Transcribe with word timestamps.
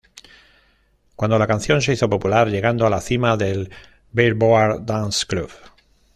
Cuando 1.15 1.37
la 1.37 1.45
canción 1.45 1.79
se 1.79 1.93
hizo 1.93 2.09
popular, 2.09 2.47
llegando 2.49 2.87
a 2.87 2.89
la 2.89 3.01
cima 3.01 3.37
del 3.37 3.69
Billboard 4.11 4.81
Dance 4.83 5.27
Club. 5.27 5.51